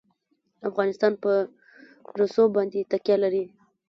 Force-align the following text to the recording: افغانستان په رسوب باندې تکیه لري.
افغانستان 0.69 1.13
په 1.23 1.31
رسوب 2.21 2.49
باندې 2.57 2.87
تکیه 2.91 3.17
لري. 3.23 3.45